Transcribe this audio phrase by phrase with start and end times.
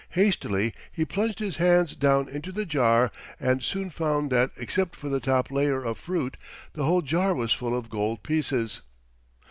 [0.15, 5.09] Hastily he plunged his hands down into the jar and soon found that except for
[5.09, 6.37] the top layer of fruit
[6.73, 8.81] the whole jar was full of gold pieces.